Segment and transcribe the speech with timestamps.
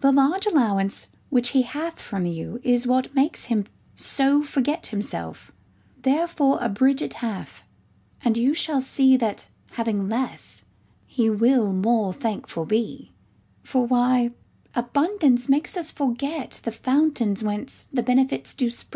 [0.02, 4.88] The large allowance which he hath from you, Is that which makes him so forget
[4.88, 5.52] himself:
[6.02, 7.64] Therefore abridge it half,
[8.22, 10.66] and you shall see, That having less,
[11.06, 13.14] he will more thankful be:
[13.62, 14.32] For why,
[14.74, 18.92] abundance maketh us forget 30 The fountains whence the benefits do spring.